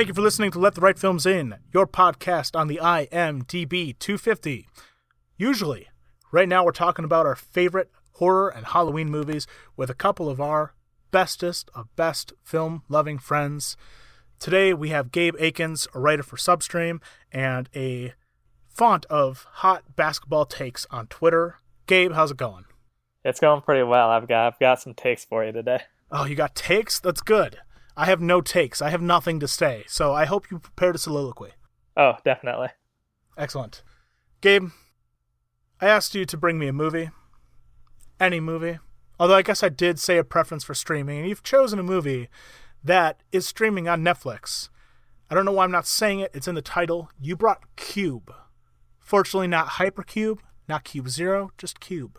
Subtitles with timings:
[0.00, 3.98] Thank you for listening to Let the Right Films In, your podcast on the IMDb
[3.98, 4.66] 250.
[5.36, 5.88] Usually,
[6.32, 9.46] right now we're talking about our favorite horror and Halloween movies
[9.76, 10.72] with a couple of our
[11.10, 13.76] bestest of best film loving friends.
[14.38, 18.14] Today we have Gabe Aikins, a writer for Substream, and a
[18.70, 21.56] font of hot basketball takes on Twitter.
[21.86, 22.64] Gabe, how's it going?
[23.22, 24.08] It's going pretty well.
[24.08, 25.82] I've got I've got some takes for you today.
[26.10, 26.98] Oh, you got takes?
[26.98, 27.58] That's good.
[28.00, 28.80] I have no takes.
[28.80, 29.84] I have nothing to say.
[29.86, 31.50] So I hope you prepared a soliloquy.
[31.98, 32.68] Oh, definitely.
[33.36, 33.82] Excellent.
[34.40, 34.70] Gabe,
[35.82, 37.10] I asked you to bring me a movie.
[38.18, 38.78] Any movie.
[39.18, 42.30] Although I guess I did say a preference for streaming, and you've chosen a movie
[42.82, 44.70] that is streaming on Netflix.
[45.28, 46.30] I don't know why I'm not saying it.
[46.32, 47.10] It's in the title.
[47.20, 48.32] You brought Cube.
[48.98, 52.18] Fortunately, not Hypercube, not Cube Zero, just Cube.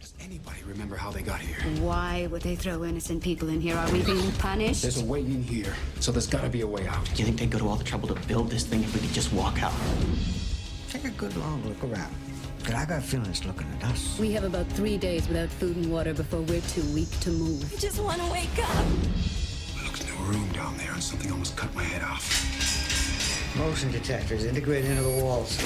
[0.00, 1.56] Does anybody remember how they got here?
[1.82, 3.76] Why would they throw innocent people in here?
[3.76, 4.82] Are we being punished?
[4.82, 7.04] There's a way in here, so there's gotta be a way out.
[7.06, 9.00] Do you think they'd go to all the trouble to build this thing if we
[9.00, 9.72] could just walk out?
[10.88, 12.14] Take a good long look around.
[12.64, 14.16] But I got feelings looking at us.
[14.20, 17.72] We have about three days without food and water before we're too weak to move.
[17.72, 18.86] I just want to wake up.
[19.80, 23.56] I looked in a room down there and something almost cut my head off.
[23.56, 25.56] Motion detectors integrated into the walls.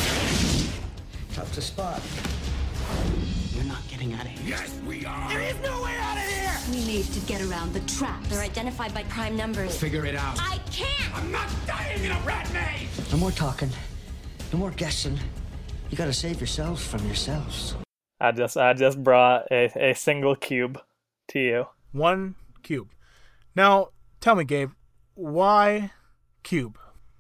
[1.34, 2.00] Tough to spot.
[3.62, 4.56] We're not getting out of here.
[4.58, 5.28] Yes, we are!
[5.28, 6.52] There is no way out of here!
[6.72, 8.26] We need to get around the traps.
[8.28, 9.78] They're identified by prime numbers.
[9.78, 10.36] Figure it out.
[10.40, 11.16] I can't!
[11.16, 13.12] I'm not dying in a rat maze!
[13.12, 13.70] No more talking.
[14.52, 15.16] No more guessing.
[15.90, 17.76] You gotta save yourselves from yourselves.
[18.20, 20.80] I just I just brought a, a single cube
[21.28, 21.66] to you.
[21.92, 22.34] One
[22.64, 22.88] cube.
[23.54, 23.90] Now,
[24.20, 24.72] tell me, Gabe,
[25.14, 25.92] why
[26.42, 26.78] Cube?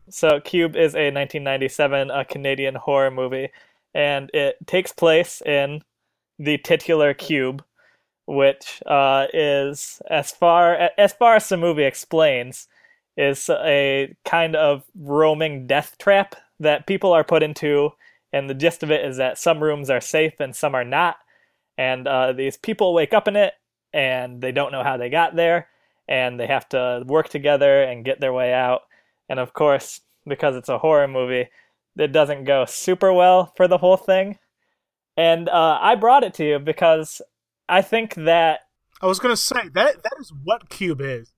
[0.08, 3.50] So Cube is a 1997 a uh, Canadian horror movie,
[3.94, 5.82] and it takes place in
[6.38, 7.64] the titular cube,
[8.26, 12.68] which uh, is as far as far as the movie explains,
[13.16, 17.90] is a kind of roaming death trap that people are put into,
[18.32, 21.16] and the gist of it is that some rooms are safe and some are not,
[21.76, 23.54] and uh, these people wake up in it
[23.92, 25.68] and they don't know how they got there,
[26.08, 28.82] and they have to work together and get their way out,
[29.28, 31.48] and of course, because it's a horror movie,
[31.98, 34.38] it doesn't go super well for the whole thing.
[35.22, 37.22] And uh, I brought it to you because
[37.68, 38.62] I think that
[39.00, 41.32] I was gonna say that that is what Cube is.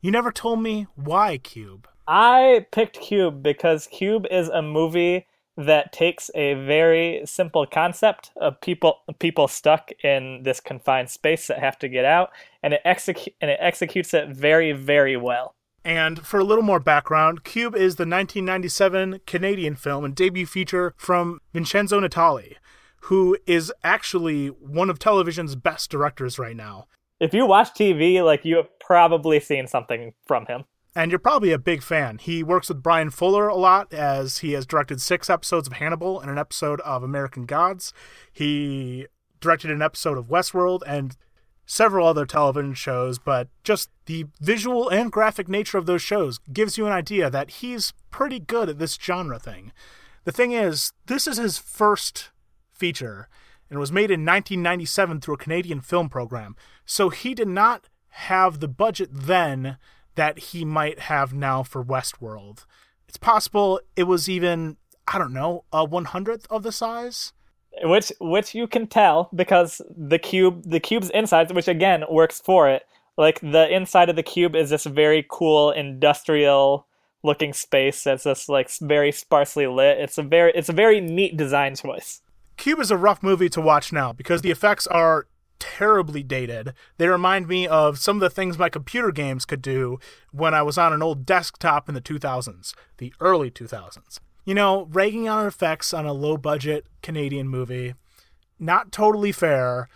[0.00, 1.86] You never told me why Cube.
[2.08, 8.60] I picked Cube because Cube is a movie that takes a very simple concept of
[8.60, 12.30] people people stuck in this confined space that have to get out,
[12.64, 15.54] and it execute and it executes it very very well.
[15.84, 20.94] And for a little more background, Cube is the 1997 Canadian film and debut feature
[20.96, 22.56] from Vincenzo Natali,
[23.04, 26.86] who is actually one of television's best directors right now.
[27.18, 30.64] If you watch TV, like you have probably seen something from him.
[30.96, 32.18] And you're probably a big fan.
[32.18, 36.20] He works with Bryan Fuller a lot as he has directed six episodes of Hannibal
[36.20, 37.92] and an episode of American Gods.
[38.32, 39.06] He
[39.40, 41.16] directed an episode of Westworld and
[41.64, 46.76] several other television shows, but just the visual and graphic nature of those shows gives
[46.76, 49.72] you an idea that he's pretty good at this genre thing.
[50.24, 52.30] The thing is, this is his first
[52.80, 53.28] feature
[53.68, 56.56] and it was made in 1997 through a Canadian film program.
[56.84, 59.78] So he did not have the budget then
[60.16, 62.66] that he might have now for Westworld.
[63.06, 64.76] It's possible it was even,
[65.06, 67.32] I don't know, a 100th of the size
[67.82, 72.68] which which you can tell because the cube the cube's inside which again works for
[72.68, 72.82] it
[73.16, 76.86] like the inside of the cube is this very cool industrial
[77.22, 81.36] looking space that's just like very sparsely lit it's a very it's a very neat
[81.36, 82.22] design choice
[82.60, 85.26] cube is a rough movie to watch now because the effects are
[85.58, 89.98] terribly dated they remind me of some of the things my computer games could do
[90.32, 94.88] when i was on an old desktop in the 2000s the early 2000s you know,
[94.90, 97.94] ragging on effects on a low budget Canadian movie,
[98.58, 99.88] not totally fair,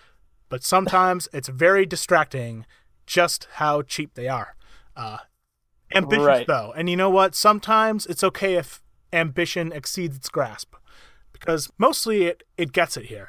[0.48, 2.66] but sometimes it's very distracting
[3.06, 4.54] just how cheap they are.
[4.94, 5.18] Uh,
[5.94, 6.46] ambitious, Right.
[6.46, 6.72] though.
[6.76, 7.34] And you know what?
[7.34, 8.82] Sometimes it's okay if
[9.12, 10.74] ambition exceeds its grasp
[11.44, 13.28] because mostly it, it gets it here.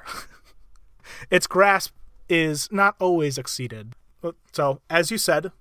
[1.29, 1.93] its grasp
[2.29, 3.93] is not always exceeded.
[4.53, 5.51] So, as you said,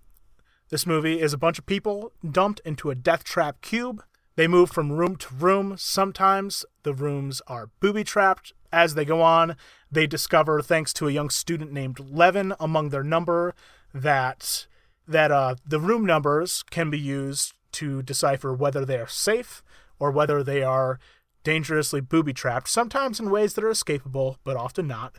[0.70, 4.04] this movie is a bunch of people dumped into a death trap cube.
[4.36, 5.74] They move from room to room.
[5.76, 8.52] Sometimes the rooms are booby trapped.
[8.72, 9.56] As they go on,
[9.90, 13.54] they discover, thanks to a young student named Leaven among their number,
[13.92, 14.66] that
[15.06, 19.62] that uh, the room numbers can be used to decipher whether they are safe
[19.98, 20.98] or whether they are
[21.44, 25.16] dangerously booby trapped, sometimes in ways that are escapable, but often not,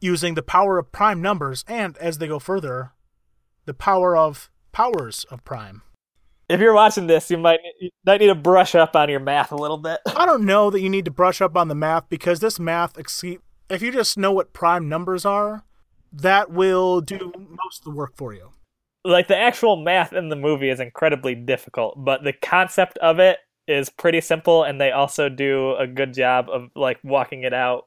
[0.00, 2.92] using the power of prime numbers and, as they go further,
[3.64, 5.82] the power of powers of prime.
[6.48, 9.50] If you're watching this, you might you might need to brush up on your math
[9.50, 9.98] a little bit.
[10.06, 12.96] I don't know that you need to brush up on the math because this math
[12.96, 13.40] exceed.
[13.68, 15.64] If you just know what prime numbers are,
[16.12, 18.50] that will do most of the work for you.
[19.04, 23.38] Like the actual math in the movie is incredibly difficult, but the concept of it
[23.68, 27.86] is pretty simple, and they also do a good job of like walking it out.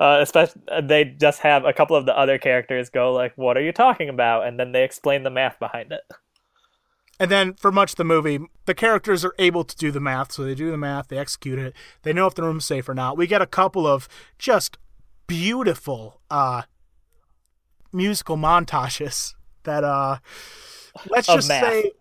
[0.00, 3.62] Uh, especially, they just have a couple of the other characters go like, "What are
[3.62, 6.00] you talking about?" and then they explain the math behind it.
[7.20, 10.32] And then for much of the movie, the characters are able to do the math,
[10.32, 12.94] so they do the math, they execute it, they know if the room's safe or
[12.94, 13.16] not.
[13.16, 14.08] We get a couple of
[14.38, 14.78] just
[15.26, 16.62] beautiful uh
[17.92, 20.18] musical montages that uh
[21.08, 21.72] let's Of just math.
[21.72, 21.92] say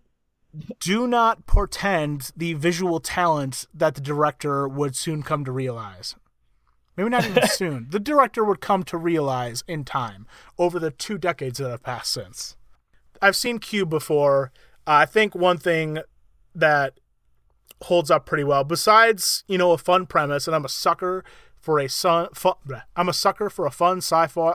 [0.79, 6.15] do not portend the visual talent that the director would soon come to realize.
[6.95, 7.87] Maybe not even soon.
[7.89, 10.27] The director would come to realize in time
[10.57, 12.55] over the two decades that have passed since.
[13.21, 14.51] I've seen Cube before.
[14.85, 15.99] Uh, I think one thing
[16.53, 16.99] that
[17.83, 21.23] holds up pretty well, besides you know a fun premise, and I'm a sucker
[21.59, 22.29] for a sun.
[22.33, 22.55] Fun.
[22.95, 24.53] I'm a sucker for a fun sci-fi.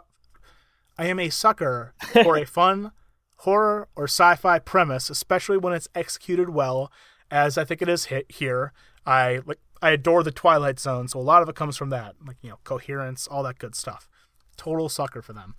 [0.97, 2.93] I am a sucker for a fun
[3.39, 6.91] horror or sci-fi premise, especially when it's executed well,
[7.31, 8.73] as I think it is hit here.
[9.07, 12.17] I like I adore the Twilight Zone, so a lot of it comes from that,
[12.27, 14.09] like you know coherence, all that good stuff.
[14.57, 15.55] Total sucker for them,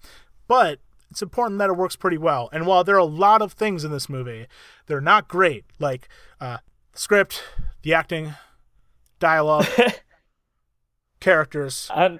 [0.48, 0.80] but
[1.10, 2.50] it's important that it works pretty well.
[2.52, 4.46] And while there are a lot of things in this movie,
[4.88, 6.08] they're not great, like
[6.40, 6.58] uh,
[6.94, 7.42] the script,
[7.82, 8.34] the acting,
[9.20, 9.66] dialogue,
[11.20, 11.90] characters.
[11.94, 12.20] I,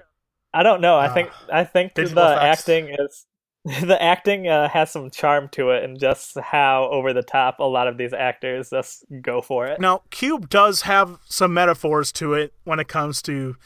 [0.52, 0.96] I don't know.
[0.96, 2.60] I Uh, think I think the effects.
[2.60, 3.26] acting is
[3.64, 7.64] the acting uh, has some charm to it, and just how over the top a
[7.64, 9.78] lot of these actors just go for it.
[9.78, 13.56] Now, Cube does have some metaphors to it when it comes to,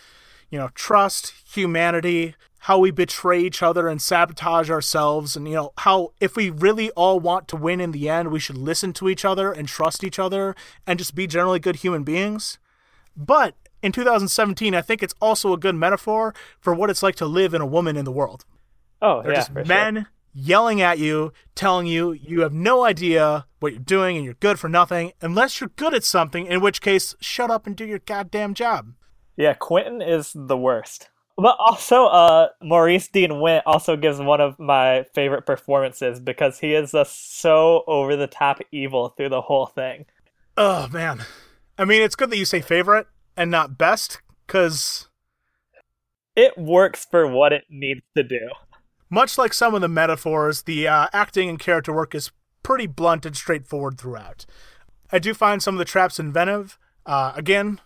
[0.50, 5.72] you know, trust, humanity, how we betray each other and sabotage ourselves, and, you know,
[5.78, 9.08] how if we really all want to win in the end, we should listen to
[9.08, 10.56] each other and trust each other
[10.88, 12.58] and just be generally good human beings.
[13.16, 17.26] But in 2017, I think it's also a good metaphor for what it's like to
[17.26, 18.44] live in a woman in the world.
[19.04, 19.64] Oh They're yeah, just for sure.
[19.66, 24.34] men yelling at you, telling you you have no idea what you're doing and you're
[24.34, 27.84] good for nothing unless you're good at something, in which case, shut up and do
[27.84, 28.94] your goddamn job.
[29.36, 31.08] Yeah, Quentin is the worst.
[31.36, 36.74] But also, uh, Maurice Dean Wint also gives one of my favorite performances because he
[36.74, 40.06] is just so over the top evil through the whole thing.
[40.56, 41.24] Oh, man.
[41.76, 45.08] I mean, it's good that you say favorite and not best, because
[46.36, 48.38] It works for what it needs to do.
[49.14, 52.32] Much like some of the metaphors, the uh, acting and character work is
[52.62, 54.44] pretty blunt and straightforward throughout.
[55.12, 56.78] I do find some of the traps inventive.
[57.06, 57.80] Uh, again,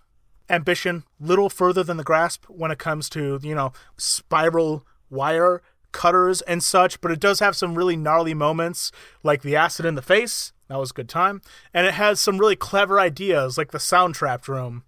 [0.48, 6.40] ambition, little further than the grasp when it comes to, you know, spiral wire cutters
[6.42, 8.90] and such, but it does have some really gnarly moments,
[9.22, 10.52] like the acid in the face.
[10.68, 11.42] That was a good time.
[11.74, 14.84] And it has some really clever ideas, like the sound trapped room.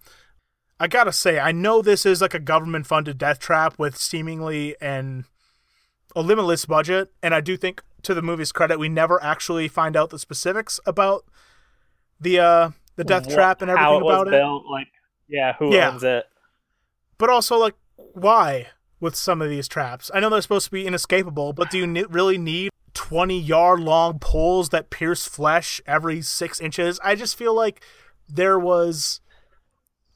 [0.78, 4.76] I gotta say, I know this is like a government funded death trap with seemingly
[4.80, 5.26] an
[6.16, 9.96] a limitless budget, and I do think to the movie's credit, we never actually find
[9.96, 11.24] out the specifics about
[12.20, 14.30] the uh the death What- trap and everything it about it.
[14.32, 14.88] built, like
[15.28, 15.90] yeah, who Yeah.
[15.90, 16.24] owns it?
[17.18, 17.74] But also like
[18.14, 20.10] why with some of these traps?
[20.14, 23.80] I know they're supposed to be inescapable, but do you ne- really need 20 yard
[23.80, 26.98] long poles that pierce flesh every 6 inches?
[27.04, 27.82] I just feel like
[28.28, 29.20] there was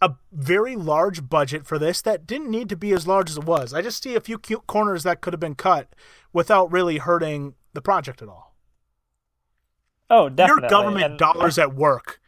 [0.04, 3.44] a very large budget for this that didn't need to be as large as it
[3.44, 3.72] was.
[3.72, 5.94] I just see a few cute corners that could have been cut
[6.32, 8.54] without really hurting the project at all.
[10.10, 10.62] Oh, definitely.
[10.64, 12.20] Your government And- dollars at work.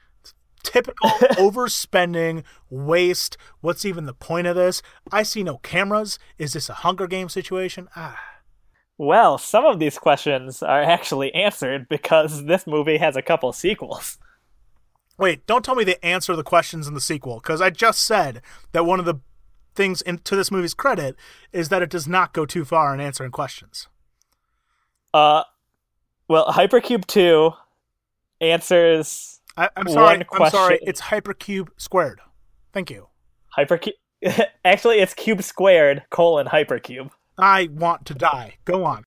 [0.63, 3.37] Typical overspending, waste.
[3.61, 4.83] What's even the point of this?
[5.13, 6.19] I see no cameras.
[6.39, 7.89] Is this a Hunger Game situation?
[7.95, 8.19] Ah.
[8.99, 14.19] Well, some of these questions are actually answered because this movie has a couple sequels.
[15.19, 18.43] Wait, don't tell me they answer the questions in the sequel, because I just said
[18.73, 19.17] that one of the
[19.75, 21.17] things in, to this movie's credit
[21.53, 23.89] is that it does not go too far in answering questions.
[25.15, 25.45] Uh,
[26.29, 27.53] well, Hypercube 2
[28.41, 30.23] answers I, I'm sorry.
[30.33, 30.79] I'm sorry.
[30.83, 32.21] It's Hypercube squared.
[32.73, 33.09] Thank you.
[33.57, 33.93] Hypercube.
[34.65, 37.11] Actually, it's cube squared colon hypercube.
[37.39, 38.57] I want to die.
[38.65, 39.05] Go on.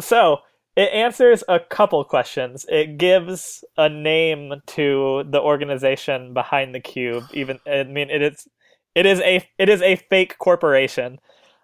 [0.00, 0.38] So
[0.76, 2.66] it answers a couple questions.
[2.68, 7.24] It gives a name to the organization behind the cube.
[7.32, 8.46] Even I mean, it is
[8.94, 11.18] it is a it is a fake corporation,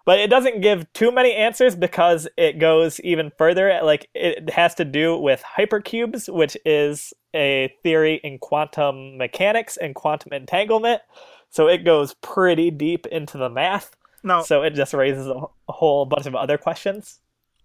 [0.05, 3.79] but it doesn't give too many answers because it goes even further.
[3.83, 9.93] Like it has to do with hypercubes, which is a theory in quantum mechanics and
[9.93, 11.01] quantum entanglement.
[11.51, 13.95] So it goes pretty deep into the math.
[14.23, 15.35] No, So it just raises a,
[15.67, 17.19] a whole bunch of other questions.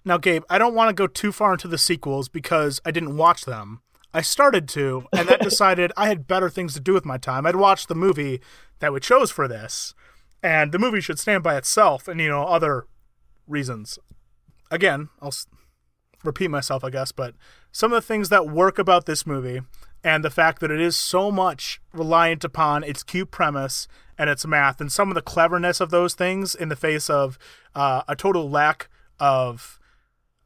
[0.09, 3.19] Now, Gabe, I don't want to go too far into the sequels because I didn't
[3.19, 3.83] watch them.
[4.15, 7.45] I started to, and then decided I had better things to do with my time.
[7.45, 8.41] I'd watched the movie
[8.79, 9.95] that we chose for this,
[10.43, 12.87] and the movie should stand by itself, and you know other
[13.47, 13.99] reasons.
[14.71, 15.47] Again, I'll s-
[16.25, 17.35] repeat myself, I guess, but
[17.71, 19.61] some of the things that work about this movie,
[20.03, 23.87] and the fact that it is so much reliant upon its cute premise
[24.17, 27.39] and its math, and some of the cleverness of those things in the face of
[27.75, 28.89] uh, a total lack
[29.21, 29.79] of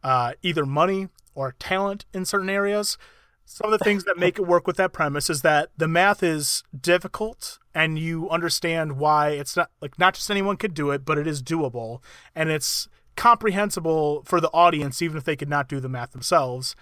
[0.03, 2.99] uh, either money or talent in certain areas.
[3.45, 6.23] Some of the things that make it work with that premise is that the math
[6.23, 11.05] is difficult and you understand why it's not like not just anyone could do it,
[11.05, 12.01] but it is doable
[12.35, 16.75] and it's comprehensible for the audience even if they could not do the math themselves.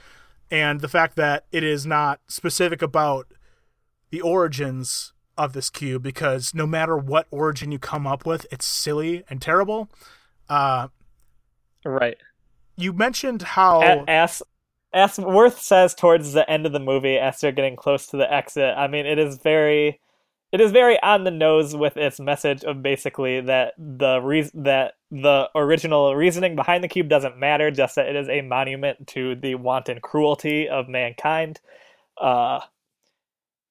[0.51, 3.27] And the fact that it is not specific about
[4.11, 8.67] the origins of this cube because no matter what origin you come up with, it's
[8.67, 9.89] silly and terrible.
[10.49, 10.89] Uh,
[11.85, 12.19] Right.
[12.81, 14.43] You mentioned how A- as
[14.93, 18.33] as Worth says towards the end of the movie, as they're getting close to the
[18.33, 20.01] exit, I mean, it is very,
[20.51, 24.95] it is very on the nose with its message of basically that the reason that
[25.13, 29.37] the original reasoning behind the cube doesn't matter, just that it is a monument to
[29.37, 31.61] the wanton cruelty of mankind.
[32.21, 32.61] Uh,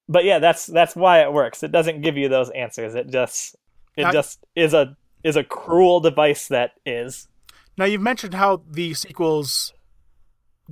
[0.08, 1.63] but yeah, that's that's why it works.
[1.63, 2.96] It doesn't give you those answers.
[2.96, 3.56] It just
[3.98, 7.28] it Now- just is a is a cruel device that is.
[7.79, 9.74] Now you've mentioned how the sequels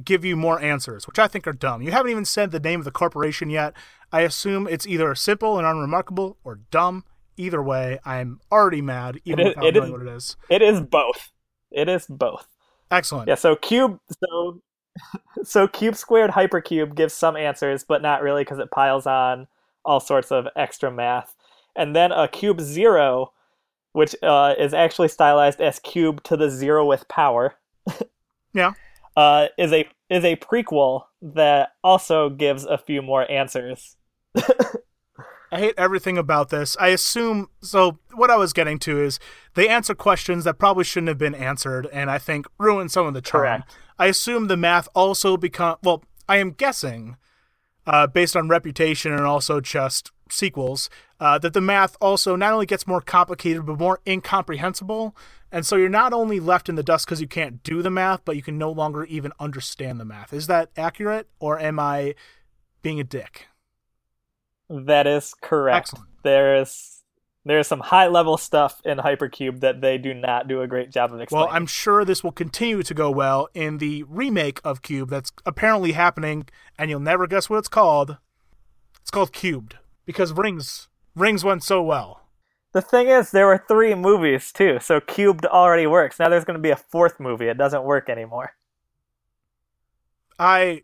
[0.04, 1.82] give you more answers, which I think are dumb.
[1.82, 3.74] You haven't even said the name of the corporation yet.
[4.12, 7.06] I assume it's either simple and unremarkable or dumb.
[7.38, 10.38] Either way, I'm already mad, even is- without it knowing is- what it is.
[10.50, 11.32] It is both.
[11.72, 12.46] It is both.
[12.92, 13.30] Excellent.
[13.30, 14.62] Yeah, so cube so
[15.44, 19.48] so cube squared hypercube gives some answers, but not really because it piles on
[19.86, 21.36] all sorts of extra math.
[21.74, 23.32] And then a cube zero,
[23.94, 27.56] which uh, is actually stylized as cube to the zero with power,
[28.54, 28.74] Yeah.
[29.16, 33.98] uh, is a is a prequel that also gives a few more answers.
[35.50, 36.76] I hate everything about this.
[36.78, 38.00] I assume so.
[38.14, 39.18] What I was getting to is
[39.56, 43.14] they answer questions that probably shouldn't have been answered, and I think ruin some of
[43.14, 43.44] the charm.
[43.44, 43.78] Correct.
[43.98, 46.04] I assume the math also become well.
[46.28, 47.16] I am guessing,
[47.86, 52.66] uh, based on reputation and also just sequels, uh, that the math also not only
[52.66, 55.16] gets more complicated but more incomprehensible,
[55.52, 58.22] and so you're not only left in the dust because you can't do the math,
[58.26, 60.34] but you can no longer even understand the math.
[60.34, 62.16] Is that accurate, or am I
[62.82, 63.48] being a dick?
[64.70, 65.90] That is correct.
[65.90, 66.10] Excellent.
[66.24, 67.04] There's
[67.46, 71.14] there's some high level stuff in Hypercube that they do not do a great job
[71.14, 71.48] of explaining.
[71.48, 75.32] Well, I'm sure this will continue to go well in the remake of Cube that's
[75.46, 78.18] apparently happening, and you'll never guess what it's called.
[79.02, 82.22] It's called Cubed because Rings Rings went so well.
[82.74, 86.18] The thing is, there were three movies too, so Cubed already works.
[86.18, 87.48] Now there's going to be a fourth movie.
[87.48, 88.54] It doesn't work anymore.
[90.40, 90.84] I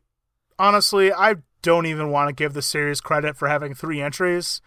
[0.59, 4.61] honestly, I don't even want to give the series credit for having three entries.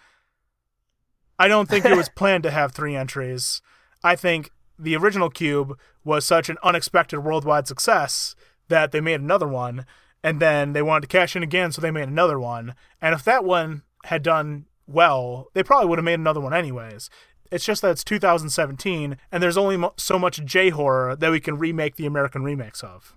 [1.38, 3.60] I don't think it was planned to have three entries.
[4.02, 8.34] I think the original Cube was such an unexpected worldwide success
[8.68, 9.84] that they made another one,
[10.22, 12.74] and then they wanted to cash in again, so they made another one.
[13.02, 17.10] And if that one had done well, they probably would have made another one anyways.
[17.50, 21.40] It's just that it's 2017, and there's only mo- so much J horror that we
[21.40, 23.14] can remake the American remakes of.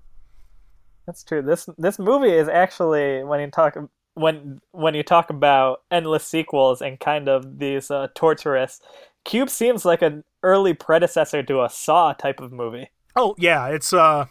[1.05, 1.41] That's true.
[1.41, 3.75] This this movie is actually when you talk
[4.13, 8.79] when when you talk about endless sequels and kind of these uh, torturous.
[9.25, 12.89] Cube seems like an early predecessor to a Saw type of movie.
[13.15, 14.25] Oh yeah, it's uh,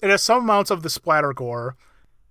[0.00, 1.76] it has some amounts of the splatter gore,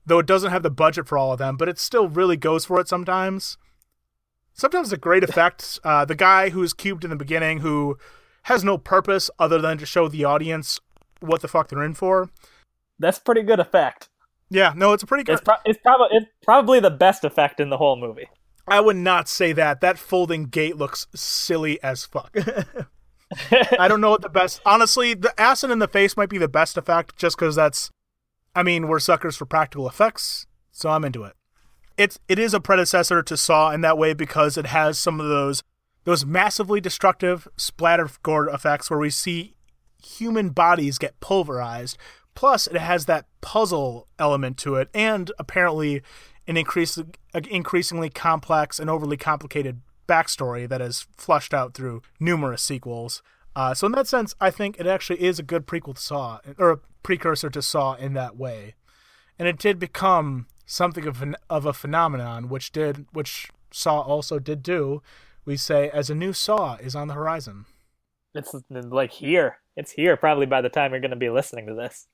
[0.06, 1.58] though it doesn't have the budget for all of them.
[1.58, 3.58] But it still really goes for it sometimes.
[4.54, 5.80] Sometimes a great effect.
[5.84, 7.98] Uh, the guy who's cubed in the beginning, who
[8.44, 10.80] has no purpose other than to show the audience
[11.20, 12.30] what the fuck they're in for.
[13.00, 14.10] That's pretty good effect.
[14.50, 15.34] Yeah, no, it's a pretty good.
[15.34, 18.30] It's, pro- it's probably it's probably the best effect in the whole movie.
[18.68, 19.82] I would not say that.
[19.82, 22.36] That folding gate looks silly as fuck.
[23.52, 24.62] I don't know what the best.
[24.66, 27.90] Honestly, the acid in the face might be the best effect, just because that's.
[28.56, 31.34] I mean, we're suckers for practical effects, so I'm into it.
[31.98, 35.28] It's it is a predecessor to Saw in that way because it has some of
[35.28, 35.64] those
[36.06, 39.56] those massively destructive splatter gore effects where we see
[40.04, 41.98] human bodies get pulverized.
[42.36, 46.02] Plus, it has that puzzle element to it, and apparently
[46.48, 46.98] an increase,
[47.50, 53.22] increasingly complex and overly complicated backstory that is flushed out through numerous sequels.
[53.56, 56.40] Uh, so, in that sense, I think it actually is a good prequel to Saw,
[56.58, 58.76] or precursor to Saw in that way.
[59.38, 64.40] And it did become something of an, of a phenomenon, which did, which Saw also
[64.40, 65.02] did do.
[65.46, 67.66] We say as a new Saw is on the horizon.
[68.34, 69.58] It's like here.
[69.76, 72.08] It's here probably by the time you're going to be listening to this.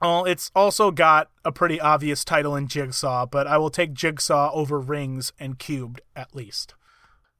[0.00, 4.50] Well, it's also got a pretty obvious title in Jigsaw, but I will take Jigsaw
[4.52, 6.74] over Rings and Cubed at least.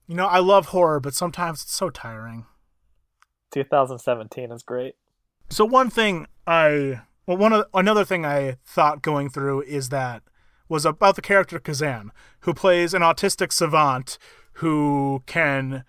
[0.06, 2.46] You know, I love horror, but sometimes it's so tiring.
[3.52, 4.94] 2017 is great.
[5.50, 10.22] So one thing I well one of another thing I thought going through is that
[10.68, 14.18] was about the character Kazan, who plays an autistic savant
[14.54, 15.84] who can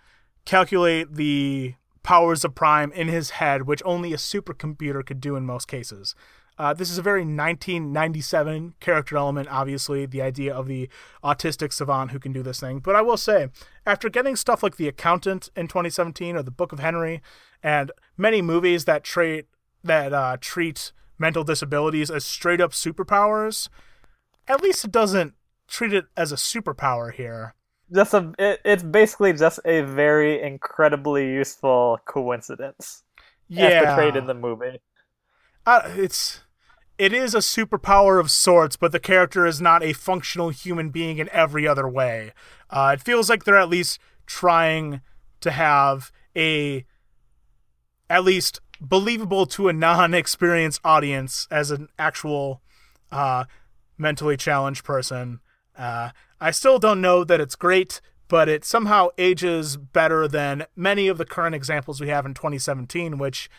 [0.45, 5.45] calculate the powers of prime in his head, which only a supercomputer could do in
[5.45, 6.15] most cases.
[6.57, 10.87] Uh, this is a very 1997 character element, obviously, the idea of the
[11.23, 12.79] autistic savant who can do this thing.
[12.79, 13.49] But I will say,
[13.85, 17.21] after getting stuff like The Accountant in 2017 or The Book of Henry,
[17.63, 19.45] and many movies that treat
[19.83, 23.69] that uh, treat mental disabilities as straight up superpowers,
[24.47, 25.33] at least it doesn't
[25.67, 27.55] treat it as a superpower here.
[27.93, 33.03] Just a, it, it's basically just a very incredibly useful coincidence.
[33.49, 34.79] Yeah, as portrayed in the movie.
[35.65, 36.41] Uh, it's
[36.97, 41.17] it is a superpower of sorts, but the character is not a functional human being
[41.17, 42.33] in every other way.
[42.69, 45.01] Uh, it feels like they're at least trying
[45.41, 46.85] to have a
[48.09, 52.61] at least believable to a non-experienced audience as an actual
[53.11, 53.45] uh,
[53.97, 55.39] mentally challenged person.
[55.77, 61.07] Uh, I still don't know that it's great, but it somehow ages better than many
[61.07, 63.49] of the current examples we have in 2017, which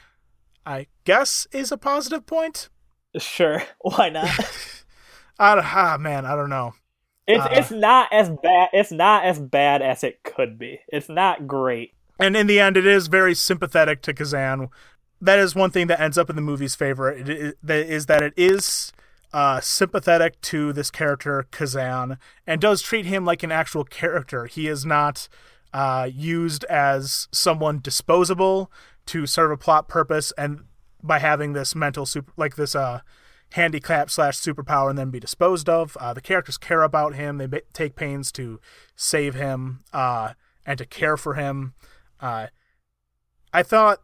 [0.67, 2.69] I guess is a positive point.
[3.17, 4.29] Sure, why not?
[5.39, 6.75] I ah, man, I don't know.
[7.27, 8.69] It's Uh, it's not as bad.
[8.73, 10.81] It's not as bad as it could be.
[10.89, 11.95] It's not great.
[12.21, 14.69] And in the end, it is very sympathetic to Kazan.
[15.21, 17.11] That is one thing that ends up in the movie's favor.
[17.11, 18.93] It is, that is that it is
[19.33, 24.47] uh, sympathetic to this character Kazan and does treat him like an actual character.
[24.47, 25.29] He is not
[25.73, 28.71] uh, used as someone disposable
[29.07, 30.65] to serve a plot purpose, and
[31.03, 33.01] by having this mental super like this uh,
[33.53, 35.97] handicap slash superpower and then be disposed of.
[35.99, 37.39] Uh, the characters care about him.
[37.39, 38.61] They take pains to
[38.97, 40.33] save him uh,
[40.67, 41.75] and to care for him.
[42.21, 42.49] Uh,
[43.53, 44.01] I thought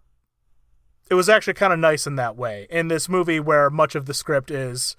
[1.10, 2.68] it was actually kind of nice in that way.
[2.70, 4.94] In this movie, where much of the script is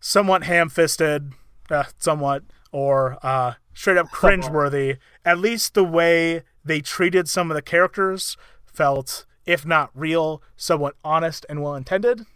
[0.00, 1.32] somewhat ham fisted,
[1.70, 7.54] uh, somewhat, or uh, straight up cringeworthy, at least the way they treated some of
[7.54, 8.36] the characters
[8.72, 12.26] felt, if not real, somewhat honest and well intended.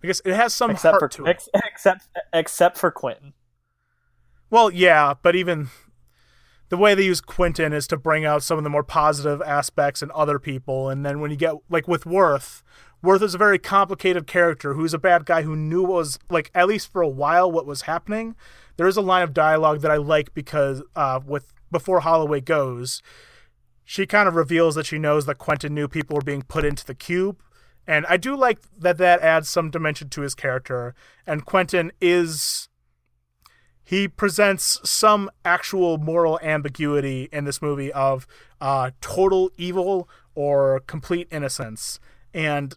[0.00, 1.48] Because it has some Except for heart to it.
[1.54, 3.32] except except for Quentin.
[4.50, 5.68] Well, yeah, but even
[6.68, 10.02] the way they use Quentin is to bring out some of the more positive aspects
[10.02, 10.88] in other people.
[10.88, 12.62] And then when you get, like, with Worth,
[13.02, 16.50] Worth is a very complicated character who's a bad guy who knew what was, like,
[16.54, 18.36] at least for a while, what was happening.
[18.76, 23.02] There is a line of dialogue that I like because, uh, with Before Holloway Goes,
[23.88, 26.84] she kind of reveals that she knows that Quentin knew people were being put into
[26.84, 27.40] the cube.
[27.86, 30.92] And I do like that that adds some dimension to his character.
[31.24, 32.68] And Quentin is
[33.84, 38.26] he presents some actual moral ambiguity in this movie of
[38.60, 42.00] uh, total evil or complete innocence.
[42.34, 42.74] And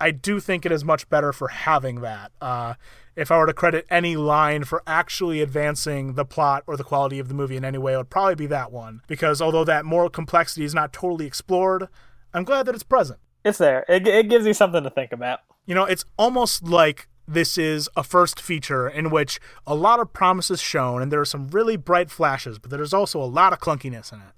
[0.00, 2.30] I do think it is much better for having that.
[2.40, 2.74] Uh,
[3.14, 7.18] if I were to credit any line for actually advancing the plot or the quality
[7.18, 9.02] of the movie in any way, it would probably be that one.
[9.06, 11.88] Because although that moral complexity is not totally explored,
[12.32, 13.18] I'm glad that it's present.
[13.44, 13.84] It's there.
[13.88, 15.40] It, it gives you something to think about.
[15.66, 20.12] You know, it's almost like this is a first feature in which a lot of
[20.12, 23.52] promise is shown and there are some really bright flashes, but there's also a lot
[23.52, 24.34] of clunkiness in it.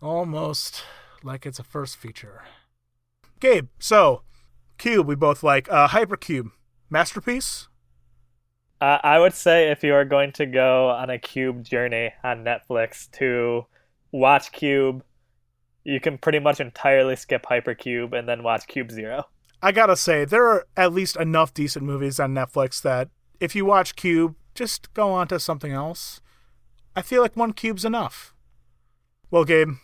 [0.00, 0.82] Almost
[1.22, 2.42] like it's a first feature.
[3.40, 4.22] Gabe, so
[4.78, 5.70] Cube, we both like.
[5.70, 6.52] Uh, Hypercube,
[6.88, 7.67] masterpiece?
[8.80, 12.44] Uh, I would say if you are going to go on a Cube journey on
[12.44, 13.66] Netflix to
[14.12, 15.02] watch Cube,
[15.84, 19.24] you can pretty much entirely skip Hypercube and then watch Cube Zero.
[19.60, 23.08] I gotta say, there are at least enough decent movies on Netflix that
[23.40, 26.20] if you watch Cube, just go on to something else.
[26.94, 28.34] I feel like one Cube's enough.
[29.30, 29.74] Well, Gabe,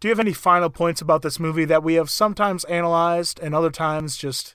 [0.00, 3.54] do you have any final points about this movie that we have sometimes analyzed and
[3.54, 4.54] other times just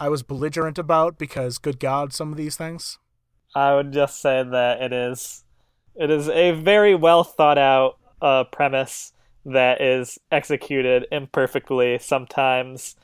[0.00, 2.98] I was belligerent about because, good God, some of these things?
[3.54, 5.44] I would just say that it is
[5.94, 9.12] it is a very well thought out uh, premise
[9.44, 12.96] that is executed imperfectly sometimes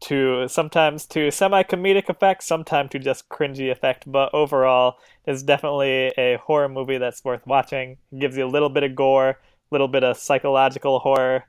[0.00, 6.12] to sometimes to semi comedic effect, sometimes to just cringy effect, but overall is definitely
[6.16, 7.98] a horror movie that's worth watching.
[8.10, 9.36] It gives you a little bit of gore, a
[9.70, 11.44] little bit of psychological horror.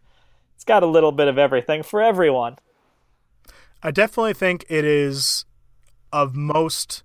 [0.56, 2.58] It's got a little bit of everything for everyone.
[3.82, 5.46] I definitely think it is
[6.12, 7.04] of most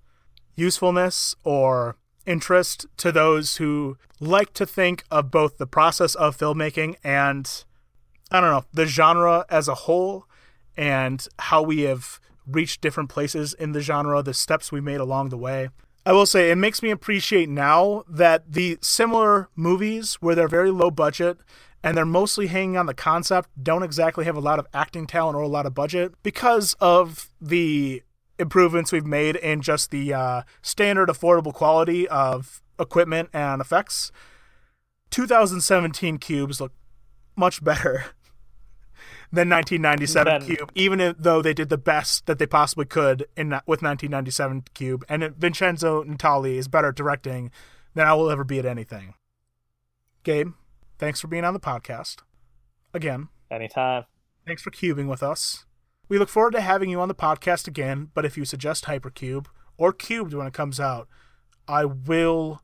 [0.57, 6.97] usefulness or interest to those who like to think of both the process of filmmaking
[7.05, 7.65] and
[8.31, 10.27] I don't know, the genre as a whole
[10.77, 15.29] and how we have reached different places in the genre, the steps we made along
[15.29, 15.69] the way.
[16.07, 20.71] I will say it makes me appreciate now that the similar movies where they're very
[20.71, 21.39] low budget
[21.85, 25.37] and they're mostly hanging on the concept don't exactly have a lot of acting talent
[25.37, 28.03] or a lot of budget because of the
[28.39, 34.11] improvements we've made in just the uh, standard affordable quality of equipment and effects.
[35.11, 36.73] 2017 cubes look
[37.37, 38.07] much better
[39.31, 43.51] than 1997 Then- cube, even though they did the best that they possibly could in
[43.67, 45.05] with 1997 cube.
[45.09, 47.51] And Vincenzo Natali is better at directing
[47.95, 49.15] than I will ever be at anything.
[50.25, 50.55] Gabe,
[50.99, 52.19] thanks for being on the podcast
[52.93, 53.29] again.
[53.51, 54.05] Anytime.
[54.47, 55.65] Thanks for cubing with us.
[56.09, 59.47] We look forward to having you on the podcast again, but if you suggest Hypercube
[59.77, 61.09] or Cubed when it comes out,
[61.67, 62.61] I will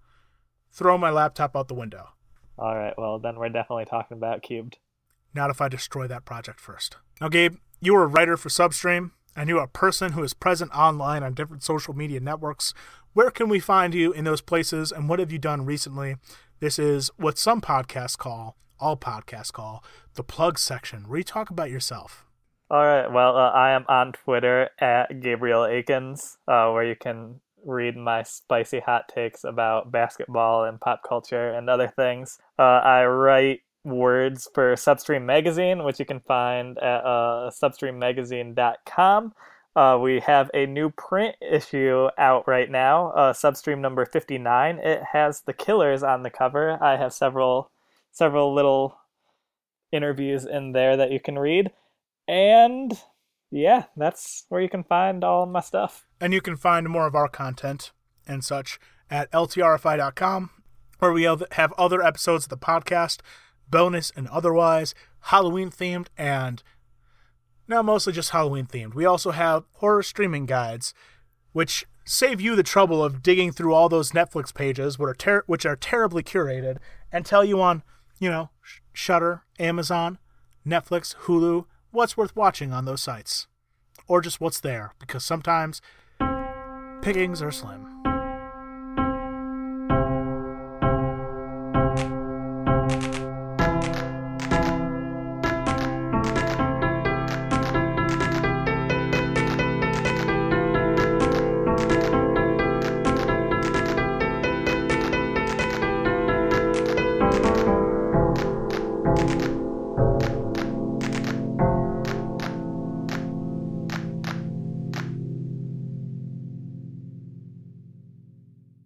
[0.72, 2.10] throw my laptop out the window.
[2.58, 2.94] All right.
[2.98, 4.78] Well, then we're definitely talking about Cubed.
[5.34, 6.96] Not if I destroy that project first.
[7.20, 10.34] Now, Gabe, you are a writer for Substream, and you are a person who is
[10.34, 12.74] present online on different social media networks.
[13.12, 16.16] Where can we find you in those places, and what have you done recently?
[16.60, 19.82] This is what some podcasts call, all podcasts call,
[20.14, 22.26] the plug section, where you talk about yourself.
[22.70, 23.10] All right.
[23.10, 28.22] Well, uh, I am on Twitter at Gabriel Aikins, uh, where you can read my
[28.22, 32.38] spicy hot takes about basketball and pop culture and other things.
[32.58, 39.32] Uh, I write words for Substream Magazine, which you can find at uh, substreammagazine.com.
[39.76, 44.78] Uh, we have a new print issue out right now, uh, Substream number 59.
[44.78, 46.82] It has the killers on the cover.
[46.82, 47.70] I have several
[48.12, 48.98] several little
[49.92, 51.70] interviews in there that you can read.
[52.26, 52.98] And
[53.50, 56.06] yeah, that's where you can find all my stuff.
[56.20, 57.92] And you can find more of our content
[58.26, 58.78] and such
[59.10, 60.50] at ltrfi.com,
[60.98, 63.20] where we have other episodes of the podcast,
[63.68, 66.62] bonus and otherwise, Halloween themed, and
[67.70, 68.94] now mostly just Halloween themed.
[68.94, 70.92] We also have horror streaming guides,
[71.52, 75.44] which save you the trouble of digging through all those Netflix pages, which are, ter-
[75.46, 76.78] which are terribly curated,
[77.12, 77.82] and tell you on,
[78.18, 78.50] you know,
[78.92, 80.18] Shudder, Amazon,
[80.66, 83.46] Netflix, Hulu, what's worth watching on those sites
[84.08, 85.80] or just what's there, because sometimes
[87.00, 87.99] pickings are slim.